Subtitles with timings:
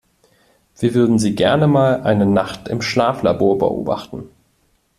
[0.79, 4.31] Wir würden Sie gerne mal eine Nacht im Schlaflabor beobachten.